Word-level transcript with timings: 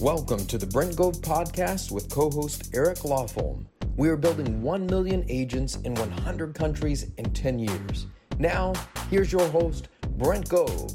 Welcome 0.00 0.46
to 0.46 0.58
the 0.58 0.66
Brent 0.66 0.94
Gove 0.94 1.16
podcast 1.16 1.90
with 1.90 2.08
co 2.08 2.30
host 2.30 2.70
Eric 2.72 2.98
Lofholm. 2.98 3.66
We 3.96 4.08
are 4.10 4.16
building 4.16 4.62
1 4.62 4.86
million 4.86 5.24
agents 5.28 5.74
in 5.78 5.92
100 5.96 6.54
countries 6.54 7.10
in 7.18 7.24
10 7.32 7.58
years. 7.58 8.06
Now, 8.38 8.74
here's 9.10 9.32
your 9.32 9.48
host, 9.48 9.88
Brent 10.10 10.48
Gove. 10.48 10.92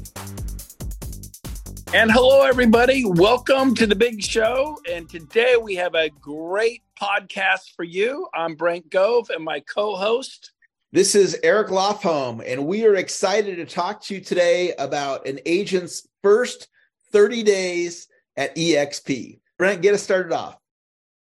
And 1.92 2.10
hello, 2.10 2.46
everybody. 2.46 3.04
Welcome 3.04 3.74
to 3.74 3.86
the 3.86 3.94
big 3.94 4.22
show. 4.22 4.78
And 4.90 5.06
today 5.06 5.58
we 5.60 5.74
have 5.74 5.94
a 5.94 6.08
great 6.08 6.82
podcast 6.98 7.76
for 7.76 7.84
you. 7.84 8.26
I'm 8.32 8.54
Brent 8.54 8.88
Gove 8.88 9.28
and 9.28 9.44
my 9.44 9.60
co 9.60 9.96
host. 9.96 10.52
This 10.92 11.14
is 11.14 11.38
Eric 11.42 11.68
Lofholm, 11.68 12.42
and 12.46 12.66
we 12.66 12.86
are 12.86 12.94
excited 12.94 13.56
to 13.56 13.66
talk 13.66 14.00
to 14.04 14.14
you 14.14 14.22
today 14.22 14.72
about 14.78 15.28
an 15.28 15.40
agent's 15.44 16.08
first 16.22 16.68
30 17.12 17.42
days 17.42 18.08
at 18.36 18.54
EXP. 18.56 19.40
Brent, 19.58 19.82
get 19.82 19.94
us 19.94 20.02
started 20.02 20.32
off. 20.32 20.58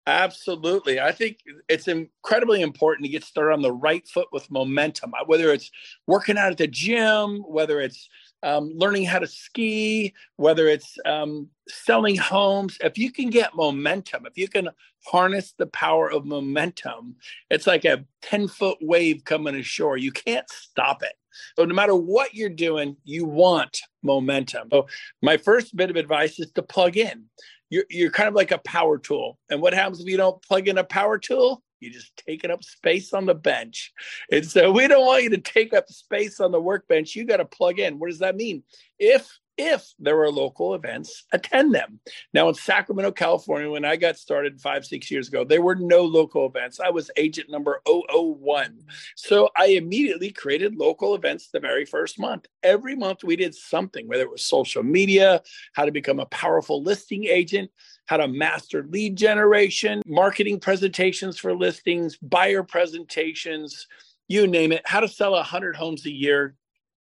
Absolutely. 0.08 1.00
I 1.00 1.12
think 1.12 1.38
it's 1.68 1.88
incredibly 1.88 2.62
important 2.62 3.06
to 3.06 3.12
get 3.12 3.24
started 3.24 3.54
on 3.54 3.62
the 3.62 3.72
right 3.72 4.08
foot 4.08 4.28
with 4.32 4.50
momentum, 4.50 5.14
whether 5.28 5.52
it's 5.52 5.70
working 6.08 6.38
out 6.38 6.52
at 6.52 6.58
the 6.58 6.68
gym, 6.68 7.44
whether 7.48 7.80
it's 7.80 8.10
um, 8.44 8.72
learning 8.76 9.06
how 9.06 9.20
to 9.20 9.28
ski, 9.28 10.14
whether 10.38 10.68
it's 10.68 10.98
um, 11.06 11.48
selling 11.68 12.16
homes. 12.16 12.78
If 12.82 12.98
you 12.98 13.12
can 13.12 13.30
get 13.30 13.56
momentum, 13.56 14.26
if 14.26 14.38
you 14.38 14.48
can 14.48 14.70
harness 15.06 15.54
the 15.58 15.68
power 15.68 16.12
of 16.12 16.26
momentum, 16.26 17.16
it's 17.50 17.68
like 17.68 17.86
a 17.86 18.06
10 18.22 18.48
foot 18.48 18.78
wave 18.82 19.24
coming 19.24 19.56
ashore. 19.56 19.98
You 19.98 20.12
can't 20.12 20.50
stop 20.50 21.04
it. 21.04 21.14
So 21.56 21.66
no 21.66 21.74
matter 21.74 21.96
what 21.96 22.34
you're 22.34 22.50
doing, 22.50 22.98
you 23.04 23.26
want 23.26 23.82
momentum. 24.04 24.70
So 24.72 24.88
my 25.22 25.38
first 25.38 25.76
bit 25.76 25.90
of 25.90 25.96
advice 25.96 26.40
is 26.40 26.52
to 26.54 26.64
plug 26.64 26.98
in. 26.98 27.26
You're, 27.70 27.86
you're 27.90 28.12
kind 28.12 28.28
of 28.28 28.36
like 28.36 28.52
a 28.52 28.58
power 28.60 28.98
tool. 28.98 29.38
And 29.50 29.62
what 29.62 29.74
happens 29.74 30.00
if 30.02 30.08
you 30.08 30.18
don't 30.18 30.42
plug 30.42 30.68
in 30.68 30.78
a 30.78 30.84
power 30.84 31.18
tool? 31.18 31.62
You're 31.80 31.94
just 31.94 32.16
taking 32.18 32.52
up 32.52 32.64
space 32.64 33.14
on 33.14 33.26
the 33.26 33.36
bench. 33.36 33.92
And 34.32 34.46
so 34.46 34.72
we 34.72 34.88
don't 34.88 35.06
want 35.06 35.24
you 35.24 35.30
to 35.32 35.38
take 35.38 35.74
up 35.74 35.88
space 35.90 36.40
on 36.40 36.52
the 36.52 36.62
workbench. 36.62 37.16
You 37.16 37.26
got 37.26 37.38
to 37.38 37.46
plug 37.46 37.80
in. 37.80 38.00
What 38.00 38.10
does 38.10 38.20
that 38.20 38.36
mean? 38.36 38.64
If 38.98 39.30
if 39.60 39.94
there 40.00 40.18
are 40.22 40.32
local 40.32 40.74
events, 40.74 41.26
attend 41.34 41.76
them. 41.76 42.00
Now, 42.34 42.48
in 42.48 42.56
Sacramento, 42.56 43.12
California, 43.12 43.70
when 43.70 43.84
I 43.84 43.98
got 43.98 44.18
started 44.18 44.62
five, 44.62 44.86
six 44.86 45.12
years 45.12 45.28
ago, 45.28 45.44
there 45.44 45.62
were 45.62 45.76
no 45.76 46.02
local 46.04 46.46
events. 46.46 46.80
I 46.80 46.90
was 46.90 47.12
agent 47.18 47.50
number 47.50 47.82
001. 47.86 48.80
So 49.18 49.50
I 49.58 49.68
immediately 49.68 50.32
created 50.32 50.78
local 50.78 51.14
events 51.14 51.50
the 51.50 51.60
very 51.60 51.84
first 51.84 52.18
month. 52.18 52.46
Every 52.64 52.96
month 52.96 53.26
we 53.26 53.36
did 53.36 53.54
something, 53.54 54.08
whether 54.08 54.24
it 54.24 54.32
was 54.32 54.46
social 54.46 54.82
media, 54.82 55.44
how 55.74 55.84
to 55.84 55.92
become 55.92 56.22
a 56.22 56.26
powerful 56.28 56.82
listing 56.82 57.26
agent, 57.26 57.70
how 58.06 58.16
to 58.16 58.30
master 58.30 58.88
lead 58.90 59.18
generation, 59.18 60.02
marketing 60.08 60.62
presentations 60.62 61.38
for 61.38 61.54
listings, 61.54 62.16
buyer 62.18 62.64
presentations, 62.64 63.88
you 64.30 64.48
name 64.48 64.72
it, 64.72 64.84
how 64.86 65.02
to 65.02 65.08
sell 65.08 65.34
100 65.34 65.76
homes 65.76 66.06
a 66.06 66.12
year, 66.12 66.56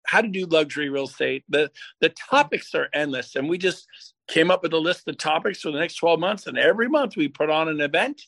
how 0.05 0.21
to 0.21 0.27
do 0.27 0.45
luxury 0.45 0.89
real 0.89 1.05
estate. 1.05 1.43
The 1.49 1.71
the 2.01 2.09
topics 2.09 2.73
are 2.75 2.89
endless, 2.93 3.35
and 3.35 3.49
we 3.49 3.57
just 3.57 3.87
came 4.27 4.49
up 4.49 4.63
with 4.63 4.73
a 4.73 4.79
list 4.79 5.07
of 5.07 5.17
topics 5.17 5.61
for 5.61 5.71
the 5.71 5.79
next 5.79 5.95
12 5.95 6.19
months. 6.19 6.47
And 6.47 6.57
every 6.57 6.89
month 6.89 7.15
we 7.15 7.27
put 7.27 7.49
on 7.49 7.67
an 7.67 7.79
event 7.79 8.21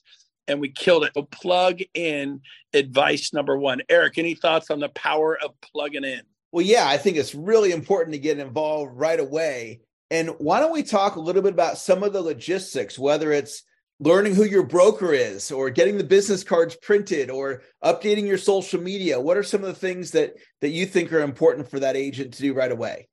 and 0.48 0.59
we 0.59 0.70
killed 0.70 1.03
it. 1.03 1.11
So 1.16 1.23
plug 1.23 1.80
in 1.94 2.42
advice 2.73 3.33
number 3.33 3.58
one. 3.58 3.81
Eric, 3.89 4.17
any 4.17 4.36
thoughts 4.36 4.70
on 4.70 4.80
the 4.80 4.89
power 4.89 5.38
of 5.44 5.52
plugging 5.61 6.03
in? 6.03 6.22
Well, 6.52 6.66
yeah, 6.66 6.88
I 6.88 6.98
think 6.98 7.17
it's 7.17 7.36
really 7.36 7.72
important 7.72 8.14
to 8.14 8.20
get 8.20 8.39
involved 8.39 8.94
right 8.95 9.20
away. 9.20 9.81
And 10.09 10.30
why 10.38 10.59
don't 10.59 10.72
we 10.72 10.83
talk 10.83 11.16
a 11.16 11.22
little 11.22 11.42
bit 11.42 11.53
about 11.53 11.78
some 11.78 12.03
of 12.03 12.14
the 12.14 12.22
logistics, 12.22 12.98
whether 12.98 13.31
it's 13.31 13.64
learning 14.00 14.36
who 14.36 14.44
your 14.44 14.64
broker 14.64 15.14
is 15.14 15.52
or 15.52 15.70
getting 15.70 15.98
the 15.98 16.03
business 16.03 16.44
cards 16.44 16.76
printed 16.81 17.30
or 17.30 17.64
updating 17.84 18.28
your 18.28 18.38
social 18.38 18.80
media. 18.80 19.20
What 19.20 19.38
are 19.38 19.44
some 19.44 19.62
of 19.62 19.67
the 19.67 19.73
things 19.73 20.12
that 20.12 20.36
that 20.61 20.70
you 20.70 20.86
think 20.86 21.11
are 21.11 21.22
important 21.22 21.70
for 21.70 21.80
that 21.80 21.95
agent 21.95 22.33
to 22.36 22.42
do 22.42 22.54
right 22.54 22.72
away? 22.72 23.08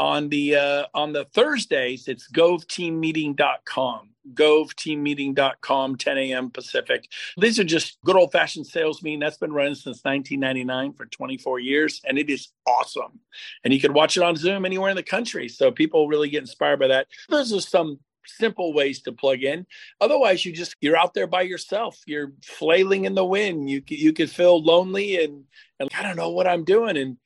on 0.00 0.30
the 0.30 0.56
uh, 0.56 0.86
on 0.94 1.12
the 1.12 1.26
Thursdays, 1.26 2.08
it's 2.08 2.28
goveteammeeting.com 2.32 4.08
goveteammeeting.com 4.34 5.96
10 5.96 6.18
a.m 6.18 6.50
pacific. 6.50 7.08
These 7.38 7.58
are 7.58 7.64
just 7.64 7.98
good 8.04 8.16
old-fashioned 8.16 8.66
sales 8.66 9.02
meeting 9.02 9.18
that's 9.18 9.38
been 9.38 9.52
running 9.52 9.74
since 9.74 10.04
1999 10.04 10.92
for 10.92 11.06
24 11.06 11.58
years 11.58 12.02
and 12.04 12.18
it 12.18 12.28
is 12.28 12.48
awesome. 12.66 13.18
And 13.64 13.72
you 13.72 13.80
can 13.80 13.94
watch 13.94 14.18
it 14.18 14.22
on 14.22 14.36
zoom 14.36 14.66
anywhere 14.66 14.90
in 14.90 14.96
the 14.96 15.02
country 15.02 15.48
so 15.48 15.72
people 15.72 16.06
really 16.06 16.28
get 16.28 16.42
inspired 16.42 16.80
by 16.80 16.88
that. 16.88 17.06
Those 17.30 17.52
are 17.52 17.60
some 17.60 17.98
simple 18.26 18.74
ways 18.74 19.00
to 19.02 19.12
plug 19.12 19.42
in. 19.42 19.66
Otherwise 20.02 20.44
you 20.44 20.52
just 20.52 20.76
you're 20.82 20.98
out 20.98 21.14
there 21.14 21.26
by 21.26 21.42
yourself. 21.42 21.98
You're 22.06 22.32
flailing 22.44 23.06
in 23.06 23.14
the 23.14 23.24
wind. 23.24 23.70
You 23.70 23.82
you 23.88 24.12
could 24.12 24.30
feel 24.30 24.62
lonely 24.62 25.24
and 25.24 25.44
and 25.80 25.88
i 25.98 26.02
don't 26.02 26.16
know 26.16 26.30
what 26.30 26.46
i'm 26.46 26.64
doing 26.64 26.98
and 26.98 27.16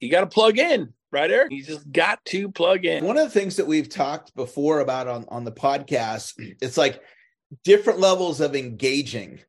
you 0.00 0.10
got 0.10 0.20
to 0.20 0.26
plug 0.26 0.58
in 0.58 0.92
right 1.10 1.30
eric? 1.30 1.52
You 1.52 1.62
just 1.62 1.90
got 1.90 2.24
to 2.26 2.50
plug 2.50 2.84
in. 2.84 3.04
One 3.04 3.18
of 3.18 3.24
the 3.24 3.38
things 3.38 3.56
that 3.56 3.66
we've 3.66 3.88
talked 3.88 4.34
before 4.34 4.80
about 4.80 5.08
on 5.08 5.24
on 5.28 5.44
the 5.44 5.52
podcast 5.52 6.34
it's 6.60 6.76
like 6.76 7.00
different 7.64 8.00
levels 8.00 8.40
of 8.40 8.54
engaging. 8.54 9.40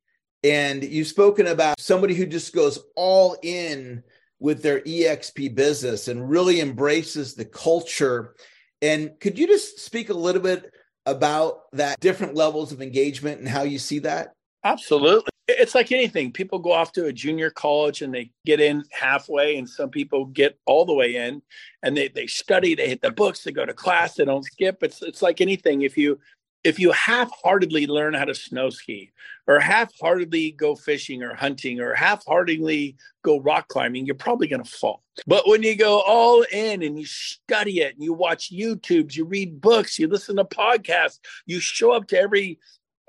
And 0.43 0.83
you've 0.83 1.07
spoken 1.07 1.47
about 1.47 1.79
somebody 1.79 2.15
who 2.15 2.25
just 2.25 2.53
goes 2.53 2.79
all 2.95 3.37
in 3.43 4.03
with 4.39 4.63
their 4.63 4.81
exp 4.81 5.53
business 5.53 6.07
and 6.07 6.29
really 6.29 6.59
embraces 6.59 7.35
the 7.35 7.45
culture. 7.45 8.35
And 8.81 9.11
could 9.19 9.37
you 9.37 9.45
just 9.45 9.79
speak 9.79 10.09
a 10.09 10.15
little 10.15 10.41
bit 10.41 10.71
about 11.05 11.71
that 11.73 11.99
different 11.99 12.35
levels 12.35 12.71
of 12.71 12.81
engagement 12.81 13.39
and 13.39 13.47
how 13.47 13.63
you 13.63 13.77
see 13.77 13.99
that 13.99 14.33
absolutely 14.63 15.31
it's 15.59 15.75
like 15.75 15.91
anything. 15.91 16.31
People 16.31 16.59
go 16.59 16.71
off 16.71 16.91
to 16.93 17.05
a 17.05 17.13
junior 17.13 17.49
college 17.49 18.01
and 18.01 18.13
they 18.13 18.31
get 18.45 18.59
in 18.59 18.83
halfway, 18.91 19.57
and 19.57 19.67
some 19.67 19.89
people 19.89 20.25
get 20.25 20.57
all 20.65 20.85
the 20.85 20.93
way 20.93 21.15
in 21.15 21.41
and 21.83 21.95
they, 21.95 22.07
they 22.07 22.27
study, 22.27 22.75
they 22.75 22.87
hit 22.87 23.01
the 23.01 23.11
books, 23.11 23.43
they 23.43 23.51
go 23.51 23.65
to 23.65 23.73
class, 23.73 24.15
they 24.15 24.25
don't 24.25 24.45
skip. 24.45 24.83
It's 24.83 25.01
it's 25.01 25.21
like 25.21 25.41
anything. 25.41 25.81
If 25.81 25.97
you 25.97 26.19
if 26.63 26.77
you 26.79 26.91
half-heartedly 26.91 27.87
learn 27.87 28.13
how 28.13 28.23
to 28.23 28.35
snow 28.35 28.69
ski 28.69 29.09
or 29.47 29.59
half-heartedly 29.59 30.51
go 30.51 30.75
fishing 30.75 31.23
or 31.23 31.33
hunting 31.33 31.79
or 31.79 31.95
half-heartedly 31.95 32.95
go 33.23 33.39
rock 33.39 33.67
climbing 33.67 34.05
you're 34.05 34.13
probably 34.13 34.47
going 34.47 34.63
to 34.63 34.69
fall 34.69 35.01
but 35.25 35.47
when 35.47 35.63
you 35.63 35.75
go 35.75 36.01
all 36.01 36.43
in 36.51 36.83
and 36.83 36.99
you 36.99 37.05
study 37.05 37.79
it 37.79 37.95
and 37.95 38.03
you 38.03 38.13
watch 38.13 38.51
youtubes 38.51 39.15
you 39.15 39.25
read 39.25 39.59
books 39.59 39.97
you 39.97 40.07
listen 40.07 40.35
to 40.35 40.45
podcasts 40.45 41.17
you 41.47 41.59
show 41.59 41.91
up 41.91 42.07
to 42.07 42.15
every 42.15 42.59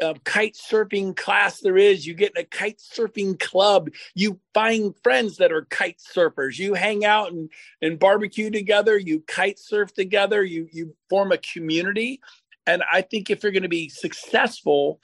uh, 0.03 0.15
kite 0.25 0.55
surfing 0.55 1.17
class 1.17 1.61
there 1.61 1.77
is. 1.77 2.07
You 2.07 2.15
get 2.15 2.33
in 2.37 2.43
a 2.43 2.47
kite 2.47 2.79
surfing 2.79 3.39
club. 3.39 3.91
You 4.15 4.41
find 4.53 4.95
friends 5.03 5.37
that 5.37 5.53
are 5.53 5.63
kite 5.71 5.99
surfers. 5.99 6.59
You 6.59 6.75
hang 6.75 7.05
out 7.05 7.33
and, 7.33 7.49
and 7.81 7.99
barbecue 7.99 8.51
together. 8.51 8.99
You 8.99 9.21
kite 9.27 9.59
surf 9.59 9.95
together. 9.95 10.43
You 10.43 10.69
you 10.73 10.97
form 11.09 11.31
a 11.31 11.39
community. 11.39 12.21
And 12.67 12.83
I 12.93 13.03
think 13.03 13.31
if 13.31 13.43
you're 13.43 13.53
going 13.53 13.63
to 13.63 13.69
be 13.69 13.89
successful, 13.89 15.01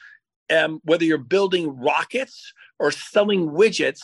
um, 0.54 0.80
whether 0.84 1.04
you're 1.04 1.18
building 1.18 1.78
rockets 1.78 2.52
or 2.78 2.90
selling 2.90 3.50
widgets, 3.50 4.00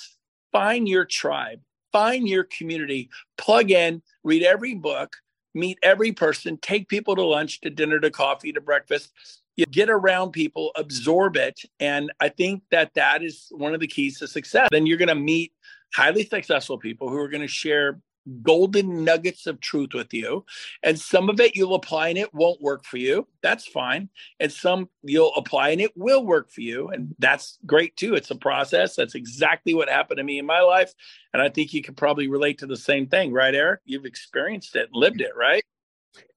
find 0.52 0.88
your 0.88 1.04
tribe, 1.04 1.60
find 1.92 2.28
your 2.28 2.44
community, 2.44 3.10
plug 3.36 3.70
in, 3.70 4.02
read 4.22 4.42
every 4.42 4.74
book, 4.74 5.16
meet 5.54 5.78
every 5.82 6.12
person, 6.12 6.58
take 6.58 6.88
people 6.88 7.14
to 7.16 7.22
lunch, 7.22 7.60
to 7.60 7.70
dinner, 7.70 8.00
to 8.00 8.10
coffee, 8.10 8.52
to 8.52 8.60
breakfast 8.60 9.12
you 9.56 9.66
get 9.66 9.90
around 9.90 10.32
people, 10.32 10.72
absorb 10.76 11.36
it. 11.36 11.60
And 11.80 12.12
I 12.20 12.28
think 12.28 12.62
that 12.70 12.94
that 12.94 13.22
is 13.22 13.48
one 13.50 13.74
of 13.74 13.80
the 13.80 13.86
keys 13.86 14.18
to 14.18 14.28
success. 14.28 14.68
Then 14.70 14.86
you're 14.86 14.98
going 14.98 15.08
to 15.08 15.14
meet 15.14 15.52
highly 15.94 16.24
successful 16.24 16.78
people 16.78 17.08
who 17.08 17.18
are 17.18 17.28
going 17.28 17.42
to 17.42 17.48
share 17.48 18.00
golden 18.42 19.04
nuggets 19.04 19.46
of 19.46 19.60
truth 19.60 19.90
with 19.94 20.12
you. 20.14 20.44
And 20.82 20.98
some 20.98 21.28
of 21.28 21.40
it 21.40 21.54
you'll 21.54 21.74
apply 21.74 22.08
and 22.08 22.18
it 22.18 22.32
won't 22.32 22.60
work 22.60 22.84
for 22.84 22.96
you. 22.96 23.26
That's 23.42 23.66
fine. 23.66 24.08
And 24.40 24.50
some 24.50 24.88
you'll 25.02 25.34
apply 25.36 25.70
and 25.70 25.80
it 25.80 25.92
will 25.96 26.24
work 26.24 26.50
for 26.50 26.62
you. 26.62 26.88
And 26.88 27.14
that's 27.18 27.58
great 27.66 27.96
too. 27.96 28.14
It's 28.14 28.30
a 28.30 28.36
process. 28.36 28.96
That's 28.96 29.14
exactly 29.14 29.74
what 29.74 29.88
happened 29.88 30.18
to 30.18 30.24
me 30.24 30.38
in 30.38 30.46
my 30.46 30.60
life. 30.60 30.92
And 31.32 31.42
I 31.42 31.48
think 31.48 31.74
you 31.74 31.82
could 31.82 31.96
probably 31.96 32.28
relate 32.28 32.58
to 32.58 32.66
the 32.66 32.76
same 32.76 33.06
thing, 33.06 33.32
right, 33.32 33.54
Eric? 33.54 33.80
You've 33.84 34.06
experienced 34.06 34.76
it, 34.76 34.88
lived 34.92 35.20
it, 35.20 35.36
right? 35.36 35.64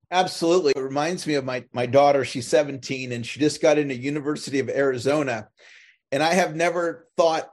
Absolutely. 0.09 0.73
It 0.75 0.79
reminds 0.81 1.27
me 1.27 1.33
of 1.33 1.43
my 1.43 1.65
my 1.73 1.85
daughter. 1.85 2.23
She's 2.23 2.47
17 2.47 3.11
and 3.11 3.25
she 3.25 3.39
just 3.39 3.61
got 3.61 3.77
into 3.77 3.95
University 3.95 4.59
of 4.59 4.69
Arizona. 4.69 5.49
And 6.11 6.23
I 6.23 6.33
have 6.33 6.55
never 6.55 7.07
thought 7.17 7.49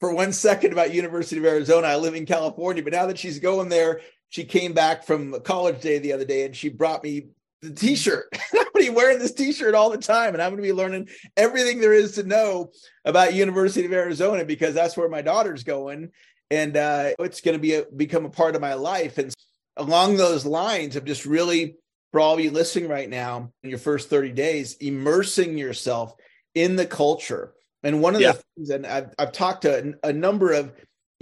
for 0.00 0.14
one 0.14 0.32
second 0.32 0.72
about 0.72 0.94
University 0.94 1.38
of 1.38 1.44
Arizona. 1.44 1.88
I 1.88 1.96
live 1.96 2.14
in 2.14 2.24
California, 2.26 2.82
but 2.82 2.92
now 2.94 3.06
that 3.06 3.18
she's 3.18 3.38
going 3.38 3.68
there, 3.68 4.00
she 4.30 4.44
came 4.44 4.72
back 4.72 5.04
from 5.04 5.40
college 5.42 5.80
day 5.80 5.98
the 5.98 6.12
other 6.12 6.24
day 6.24 6.46
and 6.46 6.56
she 6.56 6.70
brought 6.70 7.04
me 7.04 7.28
the 7.60 7.70
t-shirt. 7.70 8.28
I'm 8.54 8.64
gonna 8.74 8.84
be 8.86 8.90
wearing 8.90 9.18
this 9.18 9.32
t-shirt 9.32 9.74
all 9.74 9.90
the 9.90 9.98
time, 9.98 10.34
and 10.34 10.42
I'm 10.42 10.52
gonna 10.52 10.62
be 10.62 10.72
learning 10.72 11.08
everything 11.36 11.80
there 11.80 11.94
is 11.94 12.12
to 12.12 12.22
know 12.22 12.70
about 13.04 13.34
University 13.34 13.86
of 13.86 13.92
Arizona 13.92 14.44
because 14.44 14.74
that's 14.74 14.96
where 14.96 15.08
my 15.08 15.22
daughter's 15.22 15.64
going, 15.64 16.10
and 16.50 16.76
uh, 16.76 17.10
it's 17.18 17.40
gonna 17.40 17.58
be 17.58 17.74
a, 17.74 17.84
become 17.96 18.24
a 18.24 18.30
part 18.30 18.54
of 18.54 18.60
my 18.60 18.74
life. 18.74 19.18
And 19.18 19.32
along 19.76 20.16
those 20.16 20.44
lines 20.46 20.96
of 20.96 21.04
just 21.04 21.26
really, 21.26 21.76
for 22.12 22.20
all 22.20 22.34
of 22.34 22.40
you 22.40 22.50
listening 22.50 22.88
right 22.88 23.08
now, 23.08 23.52
in 23.62 23.70
your 23.70 23.78
first 23.78 24.08
30 24.08 24.32
days, 24.32 24.74
immersing 24.74 25.58
yourself 25.58 26.14
in 26.54 26.76
the 26.76 26.86
culture. 26.86 27.52
And 27.82 28.00
one 28.00 28.14
of 28.14 28.20
yeah. 28.20 28.32
the 28.32 28.42
things, 28.56 28.70
and 28.70 28.86
I've, 28.86 29.14
I've 29.18 29.32
talked 29.32 29.62
to 29.62 29.94
a, 30.04 30.08
a 30.08 30.12
number 30.12 30.52
of 30.52 30.72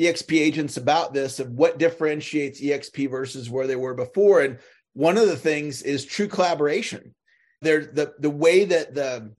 EXP 0.01 0.39
agents 0.39 0.77
about 0.77 1.13
this, 1.13 1.41
of 1.41 1.51
what 1.51 1.79
differentiates 1.79 2.61
EXP 2.61 3.11
versus 3.11 3.51
where 3.51 3.67
they 3.67 3.77
were 3.77 3.95
before. 3.95 4.43
And 4.43 4.59
one 4.95 5.17
of 5.17 5.27
the 5.27 5.37
things 5.37 5.83
is 5.83 6.05
true 6.05 6.29
collaboration. 6.29 7.15
There, 7.63 7.85
the 7.85 8.15
the 8.19 8.31
way 8.31 8.65
that 8.65 8.95
the 8.95 9.33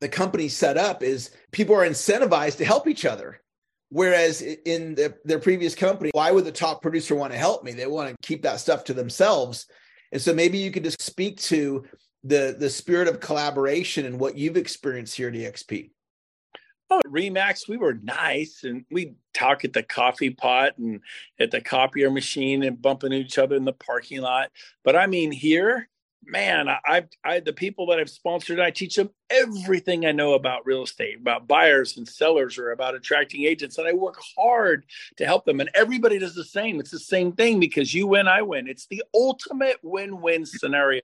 the 0.00 0.08
company 0.08 0.48
set 0.48 0.76
up 0.76 1.02
is 1.02 1.30
people 1.50 1.74
are 1.74 1.88
incentivized 1.88 2.58
to 2.58 2.64
help 2.64 2.86
each 2.86 3.04
other. 3.04 3.40
Whereas 3.88 4.42
in 4.42 4.96
the, 4.96 5.14
their 5.24 5.38
previous 5.38 5.74
company, 5.74 6.10
why 6.12 6.32
would 6.32 6.44
the 6.44 6.52
top 6.52 6.82
producer 6.82 7.14
want 7.14 7.32
to 7.32 7.38
help 7.38 7.62
me? 7.62 7.72
They 7.72 7.86
want 7.86 8.10
to 8.10 8.16
keep 8.26 8.42
that 8.42 8.60
stuff 8.60 8.84
to 8.84 8.94
themselves. 8.94 9.66
And 10.12 10.20
so 10.20 10.34
maybe 10.34 10.58
you 10.58 10.70
could 10.70 10.84
just 10.84 11.00
speak 11.00 11.40
to 11.42 11.84
the 12.24 12.56
the 12.58 12.70
spirit 12.70 13.06
of 13.06 13.20
collaboration 13.20 14.04
and 14.04 14.18
what 14.18 14.36
you've 14.36 14.56
experienced 14.56 15.16
here 15.16 15.28
at 15.28 15.34
EXP. 15.34 15.90
Oh, 16.88 17.00
Remax, 17.06 17.68
we 17.68 17.76
were 17.76 17.94
nice 17.94 18.62
and 18.62 18.84
we 18.90 19.14
talk 19.34 19.64
at 19.64 19.72
the 19.72 19.82
coffee 19.82 20.30
pot 20.30 20.78
and 20.78 21.00
at 21.40 21.50
the 21.50 21.60
copier 21.60 22.10
machine 22.10 22.62
and 22.62 22.80
bumping 22.80 23.12
each 23.12 23.38
other 23.38 23.56
in 23.56 23.64
the 23.64 23.72
parking 23.72 24.20
lot. 24.20 24.50
But 24.84 24.94
I 24.94 25.08
mean, 25.08 25.32
here, 25.32 25.88
man, 26.26 26.68
I, 26.68 27.04
I, 27.24 27.40
the 27.40 27.52
people 27.52 27.86
that 27.86 27.98
I've 27.98 28.10
sponsored, 28.10 28.60
I 28.60 28.70
teach 28.70 28.96
them 28.96 29.10
everything 29.30 30.04
I 30.04 30.12
know 30.12 30.34
about 30.34 30.66
real 30.66 30.82
estate, 30.82 31.18
about 31.20 31.46
buyers 31.46 31.96
and 31.96 32.06
sellers, 32.06 32.58
or 32.58 32.72
about 32.72 32.94
attracting 32.94 33.44
agents, 33.44 33.78
and 33.78 33.86
I 33.86 33.92
work 33.92 34.20
hard 34.36 34.84
to 35.16 35.24
help 35.24 35.44
them. 35.44 35.60
And 35.60 35.70
everybody 35.74 36.18
does 36.18 36.34
the 36.34 36.44
same. 36.44 36.80
It's 36.80 36.90
the 36.90 36.98
same 36.98 37.32
thing 37.32 37.60
because 37.60 37.94
you 37.94 38.06
win, 38.06 38.28
I 38.28 38.42
win. 38.42 38.66
It's 38.66 38.86
the 38.86 39.02
ultimate 39.14 39.78
win-win 39.82 40.44
scenario. 40.46 41.00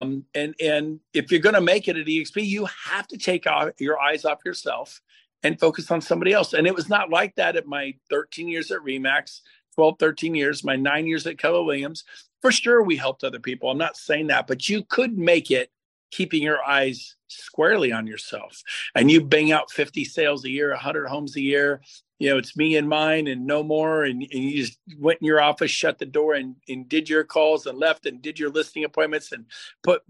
Um, 0.00 0.24
and 0.34 0.54
and 0.60 1.00
if 1.12 1.30
you're 1.30 1.40
going 1.40 1.54
to 1.54 1.60
make 1.60 1.88
it 1.88 1.96
at 1.96 2.06
EXP, 2.06 2.44
you 2.44 2.66
have 2.86 3.06
to 3.08 3.18
take 3.18 3.46
your 3.78 4.00
eyes 4.00 4.24
off 4.24 4.40
yourself 4.44 5.00
and 5.42 5.58
focus 5.58 5.90
on 5.90 6.00
somebody 6.00 6.32
else. 6.32 6.52
And 6.52 6.66
it 6.66 6.74
was 6.74 6.88
not 6.88 7.10
like 7.10 7.34
that 7.36 7.56
at 7.56 7.66
my 7.66 7.94
13 8.10 8.48
years 8.48 8.70
at 8.70 8.80
Remax. 8.80 9.40
12, 9.74 9.98
13 9.98 10.34
years, 10.34 10.62
my 10.62 10.76
nine 10.76 11.06
years 11.06 11.26
at 11.26 11.38
Keller 11.38 11.62
Williams 11.62 12.04
for 12.42 12.52
sure 12.52 12.82
we 12.82 12.96
helped 12.96 13.24
other 13.24 13.40
people. 13.40 13.70
I'm 13.70 13.78
not 13.78 13.96
saying 13.96 14.26
that 14.26 14.46
but 14.46 14.68
you 14.68 14.84
could 14.84 15.16
make 15.16 15.50
it 15.50 15.70
keeping 16.10 16.42
your 16.42 16.62
eyes 16.62 17.16
squarely 17.28 17.90
on 17.90 18.06
yourself. 18.06 18.62
And 18.94 19.10
you 19.10 19.24
bang 19.24 19.50
out 19.50 19.70
50 19.70 20.04
sales 20.04 20.44
a 20.44 20.50
year 20.50 20.68
100 20.70 21.06
homes 21.06 21.36
a 21.36 21.40
year 21.40 21.80
you 22.22 22.30
know 22.30 22.38
it's 22.38 22.56
me 22.56 22.76
and 22.76 22.88
mine 22.88 23.26
and 23.26 23.44
no 23.44 23.64
more. 23.64 24.04
And, 24.04 24.22
and 24.22 24.44
you 24.44 24.64
just 24.64 24.78
went 24.96 25.18
in 25.20 25.26
your 25.26 25.40
office 25.40 25.72
shut 25.72 25.98
the 25.98 26.06
door 26.06 26.34
and, 26.34 26.54
and 26.68 26.88
did 26.88 27.08
your 27.08 27.24
calls 27.24 27.66
and 27.66 27.76
left 27.76 28.06
and 28.06 28.22
did 28.22 28.38
your 28.38 28.48
listing 28.48 28.84
appointments 28.84 29.32
and 29.32 29.44
put 29.82 30.02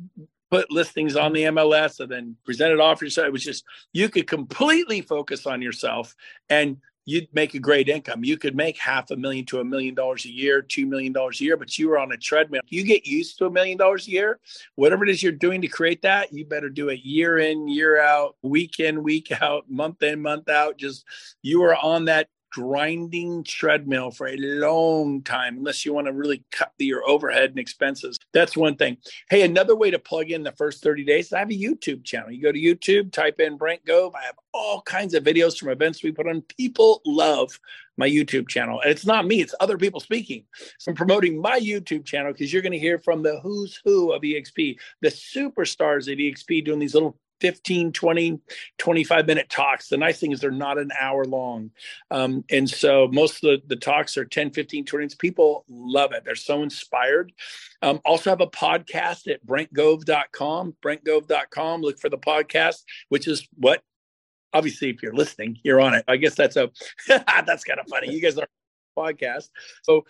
put 0.50 0.70
listings 0.70 1.16
on 1.16 1.32
the 1.32 1.44
MLS 1.44 2.00
and 2.00 2.10
then 2.10 2.36
presented 2.44 2.80
offers. 2.80 3.16
It 3.16 3.32
was 3.32 3.42
just 3.42 3.64
you 3.94 4.10
could 4.10 4.26
completely 4.26 5.00
focus 5.00 5.46
on 5.46 5.62
yourself 5.62 6.14
and 6.50 6.76
you'd 7.04 7.28
make 7.32 7.54
a 7.54 7.58
great 7.58 7.88
income. 7.88 8.24
You 8.24 8.36
could 8.36 8.54
make 8.54 8.78
half 8.78 9.10
a 9.10 9.16
million 9.16 9.44
to 9.46 9.60
a 9.60 9.64
million 9.64 9.94
dollars 9.94 10.24
a 10.24 10.30
year, 10.30 10.62
two 10.62 10.86
million 10.86 11.12
dollars 11.12 11.40
a 11.40 11.44
year, 11.44 11.56
but 11.56 11.78
you 11.78 11.88
were 11.88 11.98
on 11.98 12.12
a 12.12 12.16
treadmill. 12.16 12.62
You 12.68 12.84
get 12.84 13.06
used 13.06 13.38
to 13.38 13.46
a 13.46 13.50
million 13.50 13.78
dollars 13.78 14.06
a 14.06 14.10
year, 14.10 14.40
whatever 14.76 15.04
it 15.04 15.10
is 15.10 15.22
you're 15.22 15.32
doing 15.32 15.60
to 15.62 15.68
create 15.68 16.02
that, 16.02 16.32
you 16.32 16.44
better 16.44 16.68
do 16.68 16.88
it 16.90 17.00
year 17.00 17.38
in, 17.38 17.68
year 17.68 18.00
out, 18.00 18.36
week 18.42 18.80
in, 18.80 19.02
week 19.02 19.32
out, 19.42 19.68
month 19.68 20.02
in, 20.02 20.22
month 20.22 20.48
out. 20.48 20.78
Just 20.78 21.04
you 21.42 21.62
are 21.64 21.76
on 21.76 22.04
that 22.06 22.28
grinding 22.52 23.42
treadmill 23.44 24.10
for 24.10 24.28
a 24.28 24.36
long 24.36 25.22
time 25.22 25.56
unless 25.58 25.84
you 25.84 25.92
want 25.94 26.06
to 26.06 26.12
really 26.12 26.44
cut 26.50 26.72
your 26.78 27.08
overhead 27.08 27.50
and 27.50 27.58
expenses. 27.58 28.18
That's 28.32 28.56
one 28.56 28.76
thing. 28.76 28.98
Hey, 29.30 29.42
another 29.42 29.74
way 29.74 29.90
to 29.90 29.98
plug 29.98 30.30
in 30.30 30.42
the 30.42 30.52
first 30.52 30.82
30 30.82 31.04
days, 31.04 31.32
I 31.32 31.38
have 31.38 31.50
a 31.50 31.54
YouTube 31.54 32.04
channel. 32.04 32.30
You 32.30 32.42
go 32.42 32.52
to 32.52 32.58
YouTube, 32.58 33.10
type 33.10 33.40
in 33.40 33.56
Brent 33.56 33.84
Gove. 33.86 34.14
I 34.14 34.22
have 34.22 34.36
all 34.52 34.82
kinds 34.82 35.14
of 35.14 35.24
videos 35.24 35.58
from 35.58 35.70
events 35.70 36.02
we 36.02 36.12
put 36.12 36.28
on. 36.28 36.42
People 36.42 37.00
love 37.06 37.58
my 37.96 38.08
YouTube 38.08 38.48
channel. 38.48 38.80
And 38.80 38.90
it's 38.90 39.06
not 39.06 39.26
me, 39.26 39.40
it's 39.40 39.54
other 39.60 39.78
people 39.78 40.00
speaking. 40.00 40.44
So 40.78 40.90
I'm 40.90 40.96
promoting 40.96 41.40
my 41.40 41.58
YouTube 41.58 42.04
channel 42.04 42.32
because 42.32 42.52
you're 42.52 42.62
going 42.62 42.72
to 42.72 42.78
hear 42.78 42.98
from 42.98 43.22
the 43.22 43.40
who's 43.40 43.80
who 43.84 44.12
of 44.12 44.22
EXP, 44.22 44.76
the 45.00 45.08
superstars 45.08 46.10
at 46.10 46.18
EXP 46.18 46.64
doing 46.64 46.78
these 46.78 46.94
little 46.94 47.18
15 47.42 47.90
20 47.90 48.40
25 48.78 49.26
minute 49.26 49.48
talks. 49.50 49.88
The 49.88 49.96
nice 49.96 50.20
thing 50.20 50.30
is 50.30 50.38
they're 50.38 50.52
not 50.52 50.78
an 50.78 50.92
hour 50.98 51.24
long. 51.24 51.72
Um, 52.12 52.44
and 52.50 52.70
so 52.70 53.08
most 53.08 53.44
of 53.44 53.50
the, 53.50 53.74
the 53.74 53.80
talks 53.80 54.16
are 54.16 54.24
10 54.24 54.52
15 54.52 54.84
20 54.84 55.02
minutes. 55.02 55.16
People 55.16 55.64
love 55.68 56.12
it. 56.12 56.24
They're 56.24 56.36
so 56.36 56.62
inspired. 56.62 57.32
Um, 57.82 58.00
also 58.04 58.30
have 58.30 58.40
a 58.40 58.46
podcast 58.46 59.28
at 59.28 59.44
brentgove.com 59.44 60.76
brentgove.com 60.84 61.82
look 61.82 61.98
for 61.98 62.08
the 62.08 62.18
podcast 62.18 62.84
which 63.08 63.26
is 63.26 63.48
what? 63.54 63.82
Obviously 64.52 64.90
if 64.90 65.02
you're 65.02 65.14
listening 65.14 65.58
you're 65.64 65.80
on 65.80 65.94
it. 65.94 66.04
I 66.06 66.16
guess 66.16 66.36
that's 66.36 66.54
a 66.54 66.70
that's 67.08 67.64
kind 67.64 67.80
of 67.80 67.88
funny. 67.88 68.12
You 68.12 68.20
guys 68.20 68.38
are 68.38 68.46
podcast. 68.96 69.48
So 69.82 70.04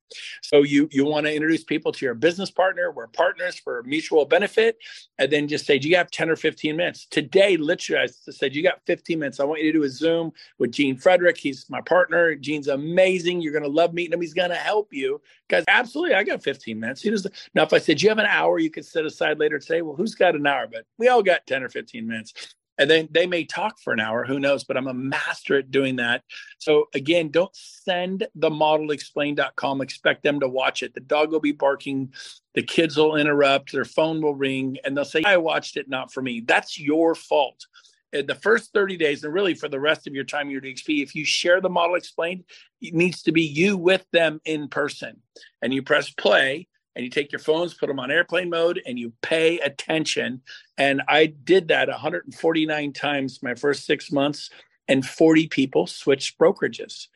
So 0.42 0.62
you 0.62 0.88
you 0.92 1.04
want 1.06 1.26
to 1.26 1.34
introduce 1.34 1.64
people 1.64 1.92
to 1.92 2.04
your 2.04 2.14
business 2.14 2.50
partner. 2.50 2.90
We're 2.90 3.06
partners 3.06 3.58
for 3.58 3.82
mutual 3.84 4.26
benefit, 4.26 4.76
and 5.18 5.30
then 5.30 5.48
just 5.48 5.64
say, 5.64 5.78
"Do 5.78 5.88
you 5.88 5.96
have 5.96 6.10
ten 6.10 6.28
or 6.28 6.36
fifteen 6.36 6.76
minutes?" 6.76 7.06
Today, 7.06 7.56
literally, 7.56 8.02
I 8.02 8.30
said, 8.30 8.54
"You 8.54 8.62
got 8.62 8.84
fifteen 8.86 9.20
minutes. 9.20 9.40
I 9.40 9.44
want 9.44 9.62
you 9.62 9.72
to 9.72 9.78
do 9.78 9.84
a 9.84 9.88
Zoom 9.88 10.32
with 10.58 10.72
Gene 10.72 10.96
Frederick. 10.98 11.38
He's 11.38 11.64
my 11.70 11.80
partner. 11.80 12.34
Gene's 12.34 12.68
amazing. 12.68 13.40
You're 13.40 13.54
gonna 13.54 13.68
love 13.68 13.94
meeting 13.94 14.12
him. 14.12 14.20
He's 14.20 14.34
gonna 14.34 14.54
help 14.54 14.92
you." 14.92 15.20
Guys, 15.48 15.64
absolutely, 15.68 16.14
I 16.14 16.24
got 16.24 16.42
fifteen 16.42 16.78
minutes. 16.78 17.00
He 17.00 17.10
does 17.10 17.26
now. 17.54 17.62
If 17.62 17.72
I 17.72 17.78
said 17.78 18.02
you 18.02 18.10
have 18.10 18.18
an 18.18 18.26
hour, 18.26 18.58
you 18.58 18.70
could 18.70 18.84
set 18.84 19.06
aside 19.06 19.38
later 19.38 19.58
to 19.58 19.64
say, 19.64 19.80
"Well, 19.80 19.96
who's 19.96 20.14
got 20.14 20.34
an 20.34 20.46
hour?" 20.46 20.66
But 20.66 20.84
we 20.98 21.08
all 21.08 21.22
got 21.22 21.46
ten 21.46 21.62
or 21.62 21.70
fifteen 21.70 22.06
minutes 22.06 22.54
and 22.82 22.90
then 22.90 23.08
they 23.12 23.28
may 23.28 23.44
talk 23.44 23.78
for 23.78 23.92
an 23.92 24.00
hour 24.00 24.24
who 24.24 24.40
knows 24.40 24.64
but 24.64 24.76
i'm 24.76 24.88
a 24.88 24.94
master 24.94 25.58
at 25.58 25.70
doing 25.70 25.96
that. 25.96 26.24
So 26.58 26.88
again 26.94 27.30
don't 27.30 27.54
send 27.54 28.26
the 28.34 28.50
modelexplain.com 28.50 29.80
expect 29.80 30.24
them 30.24 30.40
to 30.40 30.48
watch 30.48 30.82
it. 30.82 30.94
The 30.94 31.00
dog 31.00 31.30
will 31.30 31.40
be 31.40 31.52
barking 31.52 32.12
the 32.54 32.62
kids 32.62 32.96
will 32.96 33.16
interrupt 33.16 33.72
their 33.72 33.84
phone 33.84 34.20
will 34.20 34.34
ring 34.34 34.78
and 34.84 34.96
they'll 34.96 35.04
say 35.04 35.22
i 35.24 35.36
watched 35.36 35.76
it 35.76 35.88
not 35.88 36.12
for 36.12 36.22
me. 36.22 36.40
That's 36.40 36.78
your 36.78 37.14
fault. 37.14 37.66
In 38.12 38.26
the 38.26 38.34
first 38.34 38.72
30 38.74 38.96
days 38.96 39.24
and 39.24 39.32
really 39.32 39.54
for 39.54 39.68
the 39.68 39.80
rest 39.80 40.06
of 40.08 40.14
your 40.14 40.24
time 40.24 40.50
at 40.50 40.64
exp 40.64 41.02
if 41.02 41.14
you 41.14 41.24
share 41.24 41.60
the 41.60 41.70
model 41.70 41.94
explained 41.94 42.44
it 42.80 42.94
needs 42.94 43.22
to 43.22 43.32
be 43.32 43.42
you 43.42 43.76
with 43.76 44.04
them 44.12 44.40
in 44.44 44.68
person. 44.68 45.20
And 45.62 45.72
you 45.72 45.82
press 45.82 46.10
play 46.10 46.66
and 46.94 47.04
you 47.04 47.10
take 47.10 47.32
your 47.32 47.38
phones, 47.38 47.74
put 47.74 47.86
them 47.86 47.98
on 47.98 48.10
airplane 48.10 48.50
mode, 48.50 48.80
and 48.86 48.98
you 48.98 49.12
pay 49.22 49.58
attention. 49.58 50.42
And 50.76 51.02
I 51.08 51.26
did 51.26 51.68
that 51.68 51.88
149 51.88 52.92
times 52.92 53.42
my 53.42 53.54
first 53.54 53.86
six 53.86 54.12
months, 54.12 54.50
and 54.88 55.04
40 55.04 55.48
people 55.48 55.86
switched 55.86 56.38
brokerages. 56.38 57.08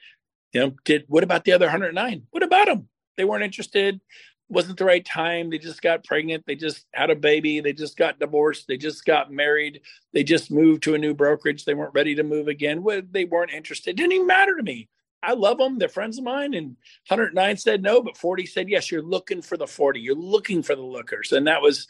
You 0.53 0.61
know, 0.61 0.73
did 0.85 1.05
what 1.09 1.25
about 1.25 1.45
the 1.45 1.53
other 1.53 1.67
109? 1.67 2.27
What 2.31 2.43
about 2.43 2.67
them? 2.67 2.89
They 3.17 3.25
weren't 3.25 3.45
interested. 3.45 4.01
Wasn't 4.49 4.79
the 4.79 4.85
right 4.85 5.05
time. 5.05 5.51
They 5.51 5.59
just 5.59 5.83
got 5.83 6.05
pregnant. 6.05 6.45
They 6.47 6.55
just 6.55 6.87
had 6.93 7.11
a 7.11 7.17
baby. 7.17 7.61
They 7.61 7.73
just 7.73 7.97
got 7.97 8.21
divorced. 8.21 8.69
They 8.69 8.77
just 8.77 9.05
got 9.05 9.33
married. 9.33 9.81
They 10.13 10.23
just 10.23 10.51
moved 10.51 10.85
to 10.85 10.95
a 10.95 10.99
new 10.99 11.15
brokerage. 11.15 11.65
They 11.65 11.75
weren't 11.75 11.95
ready 11.95 12.15
to 12.15 12.23
move 12.23 12.47
again. 12.47 12.85
They 13.11 13.25
weren't 13.25 13.51
interested. 13.51 13.91
It 13.91 13.97
didn't 13.97 14.13
even 14.13 14.27
matter 14.27 14.57
to 14.57 14.63
me. 14.63 14.89
I 15.27 15.35
love 15.35 15.59
them. 15.59 15.79
They're 15.79 15.89
friends 15.89 16.19
of 16.19 16.25
mine. 16.25 16.55
And 16.55 16.77
109 17.09 17.57
said 17.57 17.83
no, 17.83 18.01
but 18.01 18.17
40 18.17 18.47
said 18.47 18.69
yes. 18.69 18.91
You're 18.91 19.03
looking 19.03 19.43
for 19.43 19.57
the 19.57 19.67
40. 19.67 20.01
You're 20.01 20.15
looking 20.15 20.63
for 20.63 20.75
the 20.75 20.83
lookers. 20.83 21.33
And 21.33 21.47
that 21.47 21.61
was 21.61 21.89